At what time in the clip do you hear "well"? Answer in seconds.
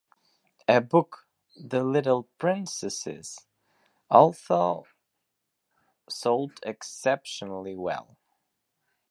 7.75-8.17